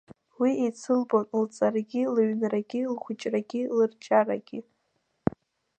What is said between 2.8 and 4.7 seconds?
лхәыҷрагьы, лырҿиарагьы…